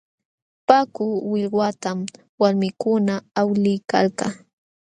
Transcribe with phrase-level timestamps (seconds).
[0.67, 1.99] Paku willwatam
[2.39, 4.27] walmikuna awliykalka.